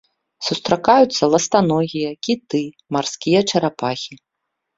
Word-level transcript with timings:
Сустракаюцца 0.45 1.29
ластаногія, 1.33 2.09
кіты, 2.29 2.63
марскія 2.99 3.39
чарапахі. 3.53 4.13